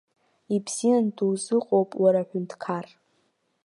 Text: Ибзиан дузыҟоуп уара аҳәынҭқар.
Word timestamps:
Ибзиан 0.55 1.05
дузыҟоуп 1.15 1.89
уара 2.01 2.21
аҳәынҭқар. 2.23 2.85